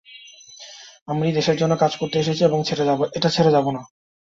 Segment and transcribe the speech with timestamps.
[1.07, 2.59] আমি দেশের জন্য কাজ করতে এসেছি এবং
[3.17, 3.81] এটা ছেড়ে যাব না।